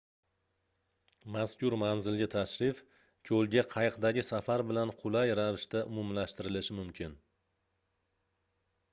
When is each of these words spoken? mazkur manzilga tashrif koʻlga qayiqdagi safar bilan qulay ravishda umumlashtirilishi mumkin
mazkur 1.33 1.73
manzilga 1.81 2.27
tashrif 2.35 2.79
koʻlga 3.29 3.63
qayiqdagi 3.73 4.23
safar 4.29 4.63
bilan 4.71 4.93
qulay 5.01 5.33
ravishda 5.41 5.83
umumlashtirilishi 5.91 6.79
mumkin 6.79 7.13